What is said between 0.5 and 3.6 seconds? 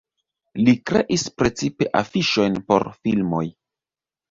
Li kreis precipe afiŝojn por filmoj.